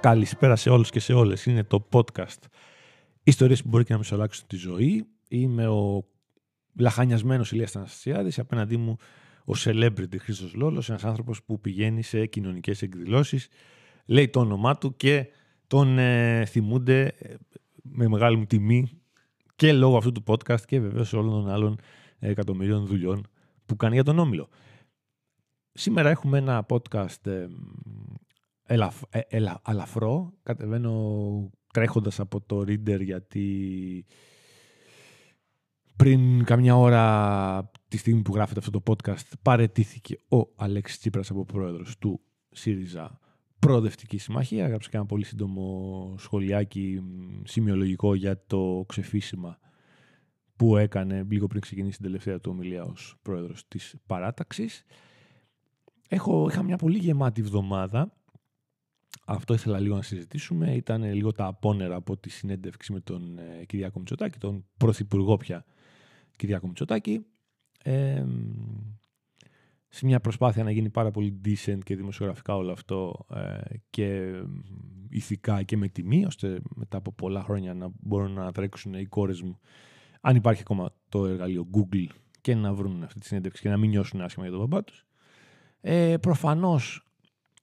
[0.00, 1.46] Καλησπέρα σε όλους και σε όλες.
[1.46, 2.38] Είναι το podcast
[3.22, 5.06] Ιστορίες που μπορεί και να σου αλλάξουν τη ζωή.
[5.28, 6.04] Είμαι ο
[6.78, 8.38] λαχανιασμένος Ηλίας Θανασιάδης.
[8.38, 8.96] Απέναντί μου
[9.44, 13.48] ο celebrity Χρήστος Λόλος, ένας άνθρωπος που πηγαίνει σε κοινωνικές εκδηλώσεις,
[14.06, 15.26] λέει το όνομά του και
[15.66, 17.34] τον ε, θυμούνται ε,
[17.82, 18.90] με μεγάλη μου τιμή
[19.56, 21.78] και λόγω αυτού του podcast και βεβαίως όλων των άλλων
[22.18, 23.26] εκατομμυρίων δουλειών
[23.66, 24.48] που κάνει για τον Όμιλο.
[25.72, 27.46] Σήμερα έχουμε ένα podcast ε,
[28.70, 30.32] ελαφ, ε, ελα, αλαφρό.
[30.42, 34.06] Κατεβαίνω τρέχοντας από το Reader γιατί
[35.96, 41.44] πριν καμιά ώρα τη στιγμή που γράφεται αυτό το podcast παρετήθηκε ο Αλέξης Τσίπρας από
[41.44, 42.20] πρόεδρος του
[42.50, 43.18] ΣΥΡΙΖΑ
[43.58, 44.64] Προοδευτική Συμμαχία.
[44.64, 47.00] Έγραψε και ένα πολύ σύντομο σχολιάκι
[47.44, 49.58] σημειολογικό για το ξεφύσιμα
[50.56, 54.84] που έκανε λίγο πριν ξεκινήσει την τελευταία του ομιλία ως πρόεδρος της παράταξης.
[56.08, 58.19] Έχω, είχα μια πολύ γεμάτη εβδομάδα.
[59.32, 60.74] Αυτό ήθελα λίγο να συζητήσουμε.
[60.74, 65.64] Ήταν λίγο τα απόνερα από τη συνέντευξη με τον ε, Κυριάκο Μητσοτάκη, τον Πρωθυπουργό πια
[66.36, 67.26] Κυριάκο Μητσοτάκη.
[67.82, 68.24] Ε,
[69.88, 74.32] σε μια προσπάθεια να γίνει πάρα πολύ decent και δημοσιογραφικά όλο αυτό ε, και
[75.08, 79.42] ηθικά και με τιμή, ώστε μετά από πολλά χρόνια να μπορούν να τρέξουν οι κόρες
[79.42, 79.58] μου,
[80.20, 82.06] αν υπάρχει ακόμα το εργαλείο Google,
[82.40, 85.06] και να βρουν αυτή τη συνέντευξη και να μην νιώσουν άσχημα για τον μπαμπά τους.
[85.80, 87.06] Ε, προφανώς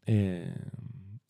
[0.03, 0.53] ε,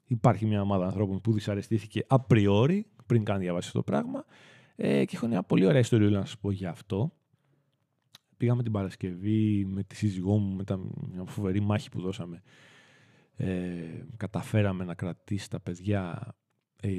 [0.07, 4.25] υπάρχει μια ομάδα ανθρώπων που δυσαρεστήθηκε απριόρι πριν καν διαβάσει αυτό το πράγμα
[4.75, 7.11] ε, και έχω μια πολύ ωραία ιστορία να σας πω για αυτό.
[8.37, 10.79] Πήγαμε την Παρασκευή με τη σύζυγό μου, μετά
[11.11, 12.41] μια φοβερή μάχη που δώσαμε.
[13.35, 13.71] Ε,
[14.17, 16.33] καταφέραμε να κρατήσει τα παιδιά
[16.81, 16.89] ε,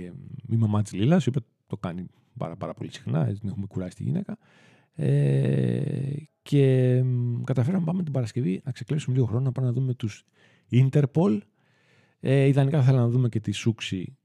[0.49, 3.97] η μαμά της Λίλας, η οποία το κάνει πάρα, πάρα πολύ συχνά, την έχουμε κουράσει
[3.97, 4.39] τη γυναίκα.
[4.95, 7.03] Ε, και
[7.45, 10.25] καταφέραμε πάμε την Παρασκευή να ξεκλέψουμε λίγο χρόνο να πάμε να δούμε τους
[10.71, 11.39] Interpol.
[12.21, 14.17] Ε, ιδανικά θα να δούμε και τη Σούξη,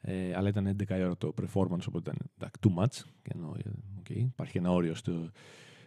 [0.00, 3.04] ε, αλλά ήταν 11 ώρα το performance, οπότε ήταν too much.
[3.22, 3.56] Και ενώ,
[4.02, 5.30] okay, υπάρχει ένα όριο στο,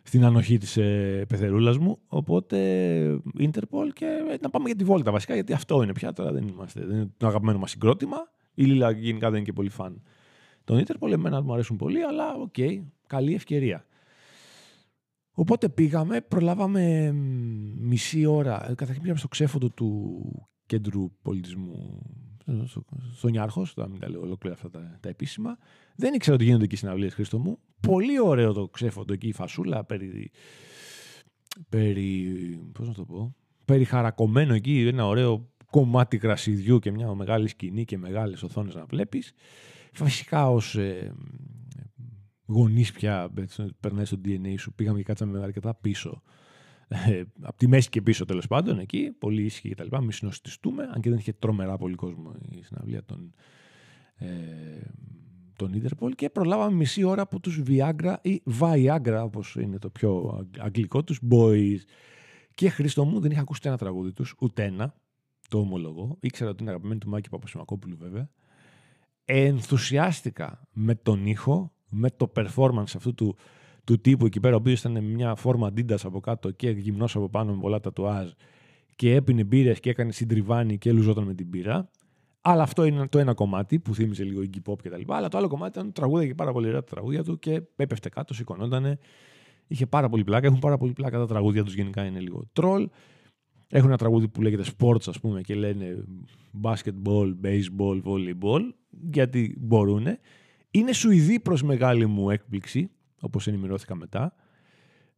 [0.03, 1.99] στην ανοχή της ε, πεθερούλας μου.
[2.07, 2.57] Οπότε
[3.39, 6.47] Interpol και ε, να πάμε για τη βόλτα βασικά, γιατί αυτό είναι πια τώρα, δεν
[6.47, 6.85] είμαστε.
[6.85, 8.17] Δεν είναι το αγαπημένο μας συγκρότημα.
[8.53, 10.01] Η Λίλα γενικά δεν είναι και πολύ φαν.
[10.63, 13.85] Των Interpol εμένα μου αρέσουν πολύ, αλλά okay, καλή ευκαιρία.
[15.31, 17.11] Οπότε πήγαμε, προλάβαμε
[17.77, 18.69] μισή ώρα.
[18.69, 20.21] Ε, καταρχήν πήγαμε στο ξέφωτο του
[20.73, 22.01] κέντρου πολιτισμού
[23.13, 25.57] στο Νιάρχο, θα μην τα λέω ολόκληρα αυτά τα, τα, επίσημα.
[25.95, 27.59] Δεν ήξερα ότι γίνονται εκεί συναυλίες, Χρήστο μου.
[27.79, 30.31] Πολύ ωραίο το ξέφωτο εκεί, η φασούλα περί.
[31.69, 33.35] περί πώς να το πω.
[33.65, 39.33] Περιχαρακωμένο εκεί, ένα ωραίο κομμάτι κρασιδιού και μια μεγάλη σκηνή και μεγάλες οθόνες να βλέπεις.
[39.93, 41.13] Φυσικά ως ε,
[42.45, 43.31] γονείς πια
[43.79, 44.73] περνάει στο DNA σου.
[44.73, 46.21] Πήγαμε και κάτσαμε αρκετά πίσω.
[46.93, 49.11] Ε, από τη μέση και πίσω τέλος πάντων εκεί.
[49.19, 50.01] Πολύ ήσυχη και τα λοιπά.
[50.01, 50.89] Μη συνοστιστούμε.
[50.93, 53.33] Αν και δεν είχε τρομερά πολύ κόσμο η συναυλία των,
[54.15, 54.27] ε,
[55.55, 60.41] τον Ιντερπολ και προλάβαμε μισή ώρα από τους Viagra ή Viagra όπως είναι το πιο
[60.59, 61.77] αγγλικό τους boys
[62.53, 64.95] και Χριστό μου δεν είχα ακούσει ένα τραγούδι τους ούτε ένα
[65.49, 68.29] το ομολογώ ήξερα ότι είναι αγαπημένο του Μάκη Παπασημακόπουλου βέβαια
[69.25, 73.35] ενθουσιάστηκα με τον ήχο με το performance αυτού του,
[73.85, 77.29] του τύπου εκεί πέρα, ο οποίος ήταν μια φόρμα αντίντα από κάτω και γυμνός από
[77.29, 78.31] πάνω με πολλά τατουάζ
[78.95, 81.89] και έπινε μπύρες και έκανε συντριβάνι και λουζόταν με την πύρα.
[82.41, 85.15] Αλλά αυτό είναι το ένα κομμάτι που θύμιζε λίγο η pop και τα λοιπά.
[85.15, 88.09] Αλλά το άλλο κομμάτι ήταν τραγούδια και πάρα πολύ ωραία τα τραγούδια του και έπεφτε
[88.09, 88.97] κάτω, σηκωνόταν.
[89.67, 90.47] Είχε πάρα πολύ πλάκα.
[90.47, 92.89] Έχουν πάρα πολύ πλάκα τα τραγούδια τους γενικά είναι λίγο τρόλ.
[93.69, 96.03] Έχουν ένα τραγούδι που λέγεται sports, ας πούμε, και λένε
[96.61, 98.61] basketball, baseball, volleyball,
[99.11, 100.07] γιατί μπορούν.
[100.71, 102.89] Είναι Σουηδή προς μεγάλη μου έκπληξη,
[103.23, 104.35] όπως ενημερώθηκα μετά.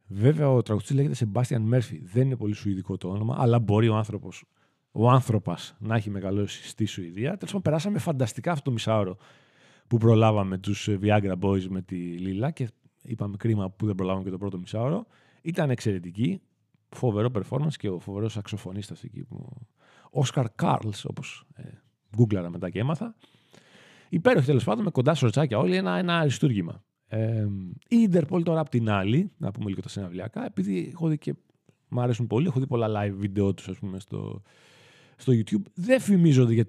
[0.06, 1.98] Βέβαια, ο τραγουδιστής λέγεται Sebastian Murphy.
[2.02, 4.44] Δεν είναι πολύ σουηδικό το όνομα, αλλά μπορεί ο άνθρωπος
[4.92, 7.30] ο άνθρωπα να έχει μεγαλώσει στη Σουηδία.
[7.30, 9.16] Τέλος πάντων, περάσαμε φανταστικά αυτό το μισάωρο
[9.86, 12.68] που προλάβαμε τους Viagra Boys με τη Λίλα και
[13.02, 15.06] είπαμε κρίμα που δεν προλάβαμε και το πρώτο μισάωρο.
[15.42, 16.40] Ήταν εξαιρετικοί.
[16.88, 19.24] Φοβερό performance και ο φοβερός σαξοφωνίστας εκεί.
[19.24, 19.48] Που...
[20.10, 21.62] Όσκαρ Κάρλ, όπως ε,
[22.16, 23.14] γκούγκλαρα μετά και έμαθα.
[24.08, 26.84] Υπέροχοι τέλος πάντων, με κοντά σορτσάκια όλοι, ένα, ένα αριστούργημα.
[27.08, 27.46] Ε,
[27.88, 31.34] οι Interpol τώρα απ' την άλλη, να πούμε λίγο τα συναυλιακά, επειδή έχω δει και
[31.88, 34.42] μου αρέσουν πολύ, έχω δει πολλά live βίντεο τους, ας πούμε, στο,
[35.16, 35.62] στο YouTube.
[35.74, 36.66] Δεν φημίζονται για,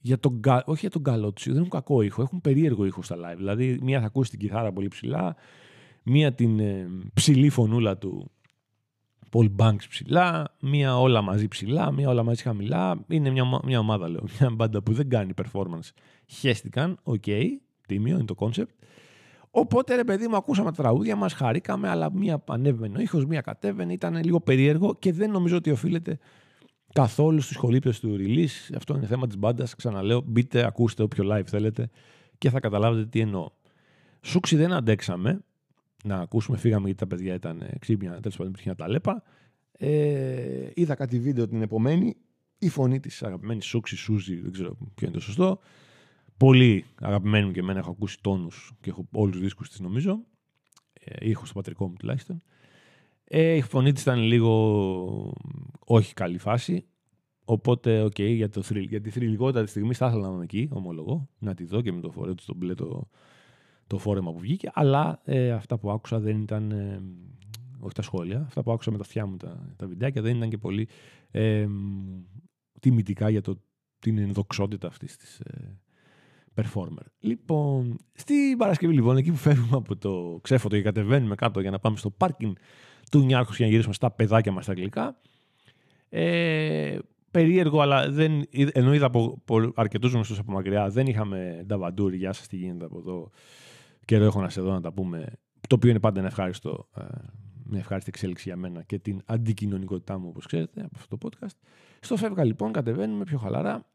[0.00, 3.16] για τον, όχι για τον καλό τους, δεν έχουν κακό ήχο, έχουν περίεργο ήχο στα
[3.16, 3.36] live.
[3.36, 5.36] Δηλαδή, μία θα ακούσει την κιθάρα πολύ ψηλά,
[6.02, 8.30] μία την ε, ψηλή φωνούλα του
[9.30, 13.04] Paul Banks ψηλά, μία όλα μαζί ψηλά, μία όλα μαζί χαμηλά.
[13.08, 14.24] Είναι μια, μια ομάδα, λέω.
[14.40, 15.90] Μια μπάντα που δεν κάνει performance.
[16.26, 17.46] Χέστηκαν, okay,
[17.86, 18.72] τίμιο, είναι το concept.
[19.50, 23.40] Οπότε ρε παιδί μου, ακούσαμε τα τραγούδια μας, χαρήκαμε, αλλά μία ανέβαινε ο ήχος, μία
[23.40, 26.18] κατέβαινε, ήταν λίγο περίεργο και δεν νομίζω ότι οφείλεται
[26.92, 28.74] καθόλου στη σχολήπτωση του release.
[28.76, 29.74] Αυτό είναι θέμα της μπάντας.
[29.74, 31.90] Ξαναλέω, μπείτε, ακούστε όποιο live θέλετε
[32.38, 33.50] και θα καταλάβετε τι εννοώ.
[34.22, 35.40] Σούξη δεν αντέξαμε
[36.04, 39.22] να ακούσουμε, φύγαμε γιατί τα παιδιά ήταν ξύπνια, τέλος πάντων υπήρχε τα ταλέπα.
[39.72, 42.16] Ε, είδα κάτι βίντεο την επομένη.
[42.58, 45.58] Η φωνή της αγαπημένη Σούξη Σούζη, δεν ξέρω ποιο είναι το σωστό.
[46.38, 50.24] Πολύ αγαπημένη μου και εμένα, έχω ακούσει τόνους και έχω όλους τους δίσκους της νομίζω.
[50.92, 52.42] Ε, ήχο στο πατρικό μου τουλάχιστον.
[53.24, 55.32] Ε, η φωνή της ήταν λίγο
[55.78, 56.86] όχι καλή φάση.
[57.44, 61.28] Οπότε, okay, για, το για τη θρυλικότητα της στιγμής θα ήθελα να είμαι εκεί, ομολογώ,
[61.38, 63.08] να τη δω και με το φορέ του στο μπλε το,
[63.86, 64.70] το φόρεμα που βγήκε.
[64.72, 66.70] Αλλά ε, αυτά που άκουσα δεν ήταν.
[66.70, 67.02] Ε,
[67.80, 70.48] όχι τα σχόλια, αυτά που άκουσα με τα αυτιά μου τα, τα βιντεάκια δεν ήταν
[70.48, 70.88] και πολύ
[71.30, 71.68] ε,
[72.80, 73.62] τιμητικά για το,
[73.98, 75.78] την ενδοξότητα αυτής της ε,
[76.58, 77.06] performer.
[77.18, 81.78] Λοιπόν, στην Παρασκευή, λοιπόν, εκεί που φεύγουμε από το ξέφωτο και κατεβαίνουμε κάτω για να
[81.78, 82.54] πάμε στο πάρκινγκ
[83.10, 85.20] του Νιάρχου για να γυρίσουμε στα παιδάκια μας στα αγγλικά.
[86.08, 86.98] Ε,
[87.30, 92.16] περίεργο, αλλά δεν, ενώ είδα από, από αρκετούς γνωστούς από μακριά, δεν είχαμε νταβαντούρι.
[92.16, 93.30] Γεια σας, τι γίνεται από εδώ.
[94.04, 95.26] Καιρό έχω να σε δω να τα πούμε.
[95.68, 97.04] Το οποίο είναι πάντα ένα ευχάριστο, ε,
[97.64, 101.56] μια ευχάριστη εξέλιξη για μένα και την αντικοινωνικότητά μου, όπως ξέρετε, από αυτό το podcast.
[102.00, 103.86] Στο φεύγα λοιπόν, κατεβαίνουμε πιο χαλαρά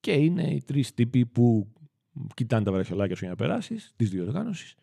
[0.00, 1.72] και είναι οι τρεις τύποι που
[2.34, 4.76] κοιτάνε τα βραχιολάκια σου για να περάσεις, τη διοργάνωση.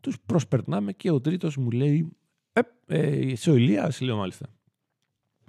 [0.00, 2.16] Τους προσπερνάμε και ο τρίτος μου λέει,
[2.52, 4.46] Ε, είσαι ο Ηλίας, λέω μάλιστα.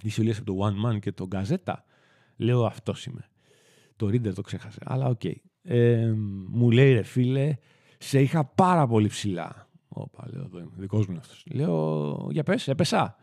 [0.02, 1.84] Είσαι ο Ηλίας από το One Man και το Gazzetta.
[2.36, 3.28] Λέω αυτός είμαι.
[3.96, 4.78] Το Reader το ξέχασε.
[4.84, 5.34] Αλλά okay.
[5.62, 6.12] Ε,
[6.48, 7.56] μου λέει ρε φίλε,
[7.98, 9.68] σε είχα πάρα πολύ ψηλά.
[9.88, 11.46] Όπα, λέω, εδώ δικός μου αυτός.
[11.52, 13.16] Λέω, για πες, έπεσα.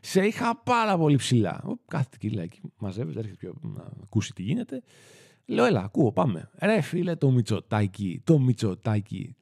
[0.00, 1.78] Σε είχα πάρα πολύ ψηλά.
[1.86, 4.82] Κάθεται και λέει, μαζεύεται, έρχεται πιο, να ακούσει τι γίνεται.
[5.46, 6.50] Λέω, έλα, ακούω, πάμε.
[6.60, 9.36] Ρε φίλε, το Μητσοτάκι, το Μητσοτάκι.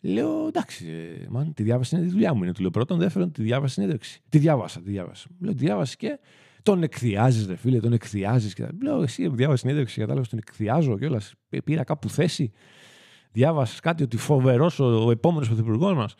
[0.00, 2.42] Λέω, εντάξει, ε, man, τη διάβασες είναι τη δουλειά μου.
[2.42, 2.98] Είναι του λέω πρώτον.
[2.98, 4.22] Δεύτερον, τη διάβασες τη συνέντευξη.
[4.28, 5.28] Τη διάβασα, τη διάβασα.
[5.40, 6.18] Λέω, τη διάβασα και
[6.62, 8.54] τον εκθειάζεις, ρε φίλε, τον εκθειάζεις.
[8.54, 8.68] Και...
[8.82, 11.34] Λέω, εσύ διάβασες συνέντευξη, κατάλαβες, τον εκθειάζω κιόλας.
[11.64, 12.50] Πήρα κάπου θέση.
[13.32, 16.14] Διάβασες κάτι ότι φοβερός ο, ο επόμενος πρωθυπουργός μας.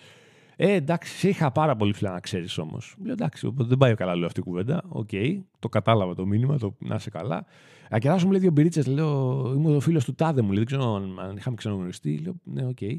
[0.62, 2.96] Ε, εντάξει, σε είχα πάρα πολύ ψηλά να ξέρεις όμως.
[3.02, 4.82] Λέω εντάξει, οπότε δεν πάει καλά λέω αυτή η κουβέντα.
[4.88, 7.46] Okay, το κατάλαβα το μήνυμα, το να είσαι καλά.
[7.90, 10.66] Να κεράσω μου λέει δύο μπυρίτσες, λέω, είμαι ο φίλος του Τάδε μου, λέει, δεν
[10.66, 12.18] ξέρω αν είχαμε ξαναγνωριστεί.
[12.18, 12.98] Λέω, ναι, okay.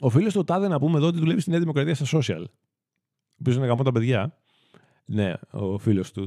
[0.00, 2.44] Ο φίλος του Τάδε να πούμε εδώ ότι δουλεύει στη Νέα Δημοκρατία στα social.
[2.44, 4.38] Ο οποίο είναι γαμό τα παιδιά.
[5.04, 6.22] Ναι, ο φίλος του.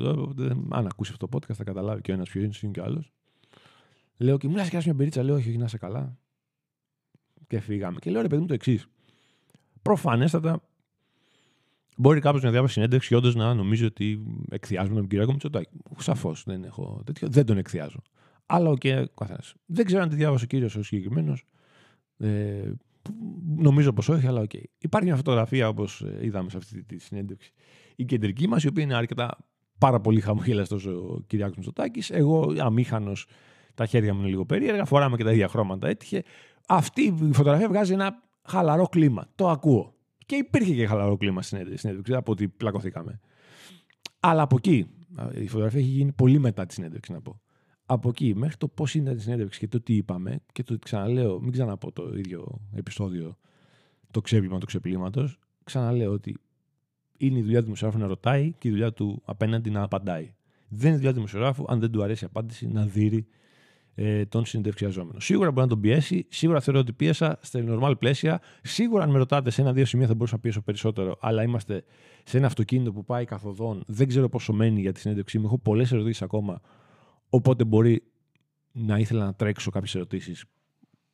[0.70, 2.84] Αν ακούσει αυτό το podcast θα καταλάβει και ο ένας ποιος είναι, είναι και ο
[2.84, 3.12] άλλος.
[4.18, 6.18] Λέω και μου να μια μπυρίτσα, λέω, όχι, όχι, να είσαι καλά.
[7.48, 8.00] Και φύγαμε.
[8.00, 8.88] Και λέω ρε παιδί μου το εξής.
[9.82, 10.62] Προφανέστατα
[11.98, 15.78] μπορεί κάποιος να διάβασει συνέντευξη και όντως να νομίζει ότι εκθιάζουμε τον Κυριάκο Μητσοτάκη.
[15.98, 17.28] Σαφώς δεν έχω τέτοιο.
[17.30, 18.02] Δεν τον εκθιάζω.
[18.46, 19.54] Αλλά ο okay, καθένας.
[19.66, 21.44] Δεν ξέρω αν τη διάβασε ο κύριος ο συγκεκριμένος.
[22.18, 22.72] Ε,
[23.56, 24.64] νομίζω πως όχι, αλλά okay.
[24.78, 27.52] Υπάρχει μια φωτογραφία όπως ε, είδαμε σε αυτή τη συνέντευξη.
[27.96, 29.38] Η κεντρική μας, η οποία είναι αρκετά
[29.78, 32.14] πάρα πολύ χαμογέλαστος ο Κυριάκος Μητσοτάκης.
[32.14, 33.26] Εγώ αμήχανος,
[33.74, 34.86] τα χέρια μου είναι λίγο περίεργα.
[34.86, 36.24] Φοράμε και τα ίδια χρώματα έτυχε.
[36.68, 39.28] Αυτή η φωτογραφία βγάζει ένα χαλαρό κλίμα.
[39.36, 39.94] Το ακούω.
[40.26, 43.20] Και υπήρχε και χαλαρό κλίμα στην συνέντευξη, από ότι πλακωθήκαμε.
[44.20, 44.90] Αλλά από εκεί,
[45.34, 47.42] η φωτογραφία έχει γίνει πολύ μετά τη συνέντευξη, να πω.
[47.86, 51.42] Από εκεί μέχρι το πώς είναι τη συνέντευξη και το τι είπαμε, και το ξαναλέω,
[51.42, 53.38] μην ξαναπώ το ίδιο επεισόδιο,
[54.12, 55.30] το ξέπλυμα του ξεπλήματο.
[55.64, 56.38] Ξαναλέω ότι
[57.18, 60.34] είναι η δουλειά του δημοσιογράφου να ρωτάει και η δουλειά του απέναντι να απαντάει.
[60.68, 63.28] Δεν είναι η δουλειά του δημοσιογράφου, αν δεν του αρέσει η απάντηση, να δει
[63.96, 65.20] ε, τον συνεντευξιαζόμενο.
[65.20, 68.42] Σίγουρα μπορεί να τον πιέσει, σίγουρα θεωρώ ότι πίεσα στα normal πλαίσια.
[68.62, 71.84] Σίγουρα, αν με ρωτάτε σε ένα-δύο σημεία, θα μπορούσα να πιέσω περισσότερο, αλλά είμαστε
[72.24, 73.84] σε ένα αυτοκίνητο που πάει καθοδόν.
[73.88, 75.46] Δεν ξέρω πόσο μένει για τη συνέντευξή μου.
[75.46, 76.62] Έχω πολλές ερωτήσεις ακόμα.
[77.30, 78.04] Οπότε μπορεί
[78.72, 80.46] να ήθελα να τρέξω κάποιες ερωτήσεις.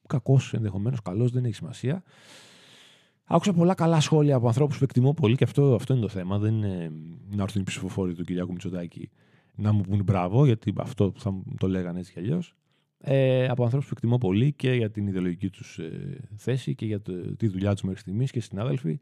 [0.07, 2.03] Κακός ενδεχομένως, καλός, δεν έχει σημασία.
[3.24, 6.38] Άκουσα πολλά καλά σχόλια από ανθρώπους που εκτιμώ πολύ και αυτό, αυτό είναι το θέμα.
[6.38, 6.91] Δεν είναι
[7.29, 9.10] να έρθουν οι ψηφοφόροι του Κυριάκου Μητσοτάκη
[9.55, 12.55] να μου πούν μπράβο, γιατί αυτό θα μου το λέγανε έτσι κι αλλιώς
[12.99, 17.01] ε, από ανθρώπους που εκτιμώ πολύ και για την ιδεολογική τους ε, θέση και για
[17.01, 18.99] το, τη δουλειά τους μέχρι στιγμής και συνάδελφοι,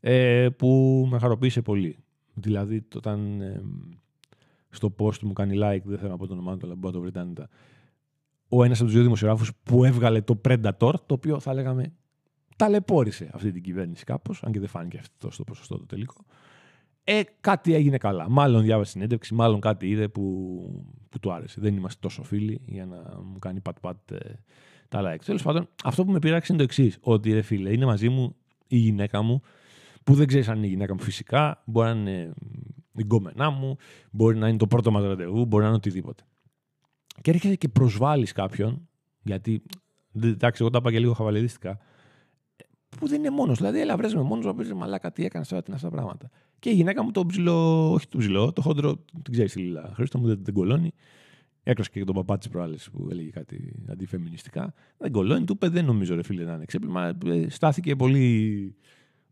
[0.00, 1.96] ε, που με χαροποίησε πολύ.
[2.34, 3.62] Δηλαδή, όταν ε,
[4.68, 6.92] στο post μου κάνει like, δεν θέλω να πω το όνομά του, αλλά μπορεί να
[6.92, 7.48] το βρείτε άνετα,
[8.48, 11.92] ο ένας από τους δύο δημοσιογράφους που έβγαλε το Predator, το οποίο θα λέγαμε
[12.56, 16.24] ταλαιπώρησε αυτή την κυβέρνηση κάπως, αν και δεν φάνηκε αυτό στο ποσοστό το τελικό
[17.10, 18.28] ε, κάτι έγινε καλά.
[18.28, 20.22] Μάλλον διάβασε συνέντευξη, μάλλον κάτι είδε που,
[21.08, 21.60] που του άρεσε.
[21.60, 24.18] Δεν είμαστε τόσο φίλοι για να μου κάνει πατ-πατ ε,
[24.88, 25.20] τα like.
[25.24, 26.98] Τέλος πάντων, αυτό που με πειράξει είναι το εξής.
[27.00, 28.36] Ότι ρε φίλε, είναι μαζί μου
[28.66, 29.40] η γυναίκα μου,
[30.04, 32.32] που δεν ξέρεις αν είναι η γυναίκα μου φυσικά, μπορεί να είναι
[32.92, 33.76] η γκόμενά μου,
[34.10, 36.22] μπορεί να είναι το πρώτο μας ραντεβού, μπορεί να είναι οτιδήποτε.
[37.20, 38.88] Και έρχεται και προσβάλλεις κάποιον,
[39.22, 39.62] γιατί
[40.12, 41.78] εντάξει, εγώ τα είπα και λίγο χαβαλεδίστικα,
[42.98, 43.56] που δεν είναι μόνος.
[43.56, 46.30] Δηλαδή, έλα βρες με μόνος να πεις μαλάκα τι έκανες τώρα, τι αυτά τα πράγματα.
[46.58, 49.90] Και η γυναίκα μου το ψηλό, όχι το ψηλό, το χόντρο, την ξέρεις τη Λίλα.
[49.94, 50.90] Χρήστο μου δεν την κολώνει.
[51.62, 54.74] Έκρασε και τον παπά της προάλλης που έλεγε κάτι αντιφεμινιστικά.
[54.98, 57.18] Δεν κολώνει, του είπε δεν νομίζω ρε φίλε να είναι ξέπλυμα.
[57.26, 58.76] Ε, στάθηκε πολύ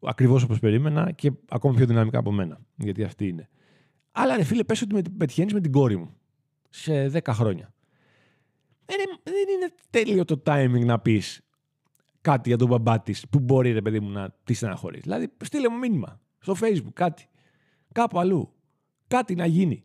[0.02, 2.60] ακριβώς όπως περίμενα και ακόμα πιο δυναμικά από μένα.
[2.76, 3.48] Γιατί αυτή είναι.
[4.12, 6.16] Αλλά ρε φίλε, πες ότι με, πετυχαίνεις με την κόρη μου
[6.70, 7.74] σε 10 χρόνια.
[8.84, 11.45] Δεν είναι, δεν είναι τέλειο το timing να πεις
[12.26, 15.02] κάτι για τον μπαμπά της που μπορεί ρε παιδί μου να της στεναχωρήσει.
[15.02, 17.28] Δηλαδή, στείλε μου μήνυμα στο facebook κάτι.
[17.92, 18.52] Κάπου αλλού.
[19.06, 19.84] Κάτι να γίνει.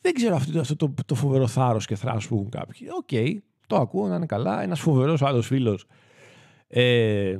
[0.00, 2.88] Δεν ξέρω αυτό, αυτό το, το φοβερό θάρρος και θράσος που έχουν κάποιοι.
[2.96, 3.36] Okay,
[3.66, 4.62] το ακούω να είναι καλά.
[4.62, 5.86] Ένας φοβερός άλλος φίλος
[6.68, 7.36] ε,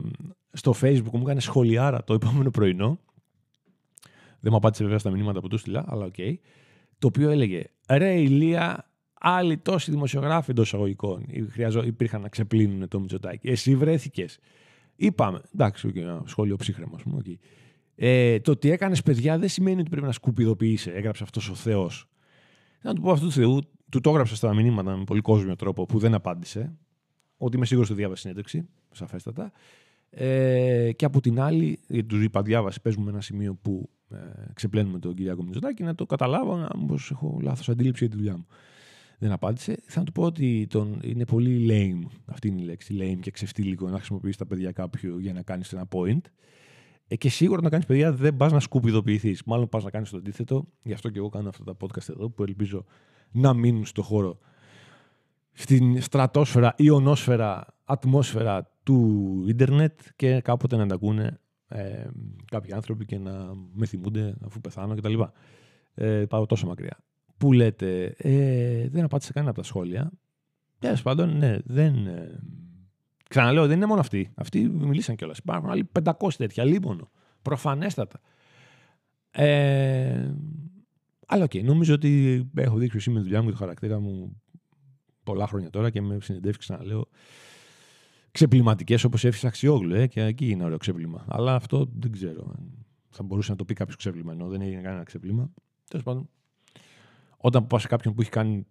[0.53, 2.99] στο facebook μου έκανε σχολιάρα το επόμενο πρωινό.
[4.41, 6.35] Δεν μου απάντησε βέβαια στα μηνύματα που του στείλα, αλλά okay,
[6.99, 8.88] το οποίο έλεγε Ρε Ηλία,
[9.21, 11.25] άλλοι τόσοι δημοσιογράφοι εντός εισαγωγικών
[11.85, 13.49] υπήρχαν να ξεπλύνουν το Μητσοτάκι.
[13.49, 14.39] Εσύ βρέθηκες.
[14.97, 15.41] Είπαμε.
[15.55, 17.23] Εντάξει, ένα σχόλιο ψύχραιμο, ας πούμε.
[17.25, 17.35] Okay.
[17.95, 20.91] Ε, το ότι έκανες παιδιά δεν σημαίνει ότι πρέπει να σκουπιδοποιήσεις.
[20.95, 22.09] Έγραψε αυτός ο Θεός.
[22.83, 25.87] Να του πω αυτού του Θεού, του το έγραψε στα μηνύματα με πολύ κόσμιο τρόπο
[25.87, 26.77] που δεν απάντησε.
[27.37, 29.53] Ότι είμαι σίγουρος ότι διάβασε συνέντευξη, σαφέστατα.
[30.11, 34.17] Ε, και από την άλλη, γιατί τους είπα διάβαση, παίζουμε ένα σημείο που ε,
[34.55, 38.37] ξεπλένουμε τον Κυριάκο Μητσοτάκη, να το καταλάβω, να μήπως έχω λάθος αντίληψη για τη δουλειά
[38.37, 38.47] μου.
[39.19, 39.77] Δεν απάντησε.
[39.87, 43.89] Θα του πω ότι τον, είναι πολύ lame, αυτή είναι η λέξη, lame και ξεφτύλικο
[43.89, 46.21] να χρησιμοποιήσει τα παιδιά κάποιου για να κάνεις ένα point.
[47.09, 49.43] Ε, και σίγουρα να κάνεις παιδιά δεν πας να σκουπιδοποιηθείς.
[49.45, 50.67] Μάλλον πας να κάνεις το αντίθετο.
[50.83, 52.85] Γι' αυτό και εγώ κάνω αυτά τα podcast εδώ που ελπίζω
[53.31, 54.39] να μείνουν στο χώρο.
[55.53, 62.07] Στην στρατόσφαιρα, ιονόσφαιρα, ατμόσφαιρα του ίντερνετ και κάποτε να τα ακούνε ε,
[62.45, 65.21] κάποιοι άνθρωποι και να με θυμούνται αφού πεθάνω κτλ.
[65.95, 66.99] Ε, πάω τόσο μακριά.
[67.39, 70.11] Που λέτε, ε, δεν απάντησε κανένα από τα σχόλια.
[70.79, 72.07] Τέλος πάντων, ναι, δεν.
[72.07, 72.41] Ε,
[73.29, 74.33] ξαναλέω, δεν είναι μόνο αυτοί.
[74.35, 75.39] Αυτοί μιλήσαν κιόλας.
[75.39, 77.11] Υπάρχουν άλλοι 500 τέτοια, λίμωνο.
[77.43, 78.21] Προφανέστατα.
[79.31, 80.35] Ε,
[81.27, 84.01] αλλά okay, okay, νομίζω ότι έχω δείξει εσύ με τη δουλειά μου και το χαρακτήρα
[84.01, 84.43] μου
[85.23, 87.09] πολλά χρόνια τώρα και με συνεντεύξεις, ξαναλέω,
[88.31, 89.95] ξεπλυματικές όπως έφυγε αξιόγλου.
[89.95, 91.25] Ε, και εκεί είναι ωραίο ξέπλυμα.
[91.29, 92.55] Αλλά αυτό δεν ξέρω.
[93.11, 95.51] Θα μπορούσε να το πει κάποιος ξέπλυμα ενώ δεν έγινε κανένα ξέπλυμα.
[95.89, 96.29] Τέλος πάντων,
[97.41, 98.67] όταν πας σε κάποιον που έχει κάνει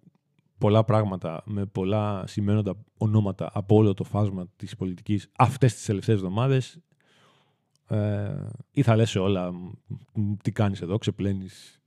[0.57, 6.17] πολλά πράγματα με πολλά σημαίνοντα ονόματα από όλο το φάσμα της πολιτικής αυτές τις τελευταίες
[6.17, 6.79] εβδομάδες,
[7.87, 9.51] ε, ή θα λες όλα
[10.43, 11.81] τι κάνεις εδώ, ξεπλένεις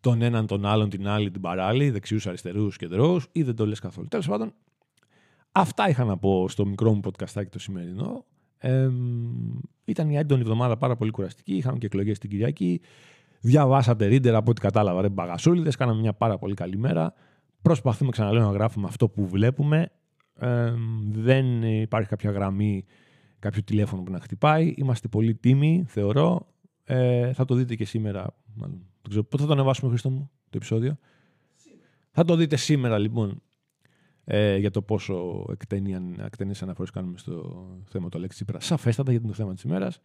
[0.00, 3.80] τον έναν, τον άλλον, την άλλη, την παράλληλη, δεξιούς, αριστερούς, κεντρώους ή δεν το λες
[3.80, 4.08] καθόλου.
[4.08, 4.54] Τέλος πάντων,
[5.58, 8.24] Αυτά είχα να πω στο μικρό μου podcastάκι το σημερινό.
[8.58, 8.90] Ε,
[9.84, 11.54] ήταν μια έντονη εβδομάδα πάρα πολύ κουραστική.
[11.54, 12.80] Είχαμε και εκλογές την Κυριακή.
[13.40, 15.00] Διαβάσατε ρίντερ από ό,τι κατάλαβα.
[15.00, 15.76] Ρε μπαγασούλιδες.
[15.76, 17.14] Κάναμε μια πάρα πολύ καλή μέρα.
[17.62, 19.88] Προσπαθούμε ξαναλέω να γράφουμε αυτό που βλέπουμε.
[20.38, 20.72] Ε,
[21.12, 22.84] δεν υπάρχει κάποια γραμμή,
[23.38, 24.74] κάποιο τηλέφωνο που να χτυπάει.
[24.76, 26.46] Είμαστε πολύ τίμοι, θεωρώ.
[26.84, 28.36] Ε, θα το δείτε και σήμερα.
[28.54, 30.98] Μάλλον, δεν ξέρω, πότε θα το ανεβάσουμε, Χρήστο μου, το επεισόδιο;
[32.10, 33.42] Θα το δείτε σήμερα, λοιπόν,
[34.24, 38.60] ε, για το πόσο εκτενεί αναφορές κάνουμε στο θέμα του Αλέξη Τσίπρα.
[38.60, 40.00] Σαφέστατα γιατί είναι το θέμα της ημέρας.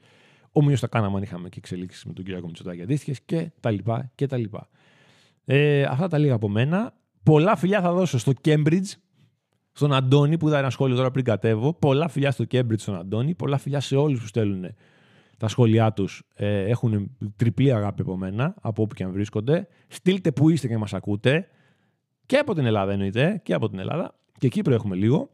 [0.52, 4.12] Ομοίως τα κάναμε αν είχαμε και εξελίξεις με τον Κυριακό Μητσοτάκη αντίστοιχες και τα λοιπά
[4.16, 4.70] και τα λοιπά.
[5.46, 6.94] Ε, αυτά τα λίγα από μένα.
[7.24, 8.92] Πολλά φιλιά θα δώσω στο Cambridge,
[9.72, 11.74] στον Αντώνη που είδα ένα σχόλιο τώρα πριν κατέβω.
[11.74, 13.36] Πολλά φιλιά στο Cambridge στον Αντώνη.
[13.36, 14.76] Πολλά φιλιά σε όλους που στέλνουν
[15.38, 16.24] τα σχόλιά τους.
[16.36, 19.68] Ε, έχουν τριπλή αγάπη από μένα, από όπου και αν βρίσκονται.
[19.88, 21.48] Στείλτε που είστε και μας ακούτε.
[22.26, 24.16] Και από την Ελλάδα εννοείται, και από την Ελλάδα.
[24.38, 25.30] Και Κύπρο έχουμε λίγο.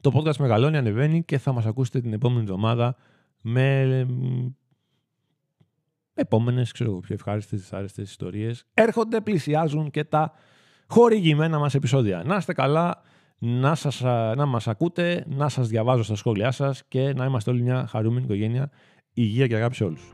[0.00, 2.96] Το podcast μεγαλώνει, ανεβαίνει και θα μας ακούσετε την επόμενη εβδομάδα
[3.40, 4.06] με
[6.14, 8.64] επόμενες, ξέρω πιο ευχάριστες, δυσάρεστες ιστορίες.
[8.74, 10.32] Έρχονται, πλησιάζουν και τα
[10.86, 12.22] χορηγημένα μας επεισόδια.
[12.26, 13.02] Να είστε καλά,
[13.38, 14.00] να, σας,
[14.36, 18.24] να μας ακούτε, να σας διαβάζω στα σχόλιά σας και να είμαστε όλοι μια χαρούμενη
[18.24, 18.70] οικογένεια.
[19.12, 20.12] Υγεία και αγάπη σε όλους.